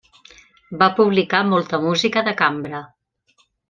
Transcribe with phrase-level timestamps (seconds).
[0.79, 2.85] Va publicar molta música de cambra.